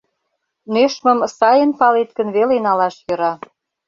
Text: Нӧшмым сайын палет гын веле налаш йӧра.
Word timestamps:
Нӧшмым 0.73 1.19
сайын 1.37 1.71
палет 1.79 2.09
гын 2.17 2.27
веле 2.35 2.57
налаш 2.65 2.95
йӧра. 3.07 3.33